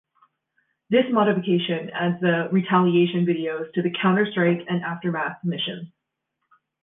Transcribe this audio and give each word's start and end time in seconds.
This 0.89 1.05
modification 1.11 1.91
adds 1.91 2.19
the 2.21 2.49
"Retaliation" 2.51 3.23
videos 3.23 3.71
to 3.73 3.83
the 3.83 3.91
"Counterstrike" 3.91 4.65
and 4.67 4.81
"Aftermath" 4.83 5.37
missions. 5.43 5.89